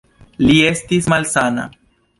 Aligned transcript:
Li 0.47 0.55
estis 0.71 1.11
malsana. 1.15 1.71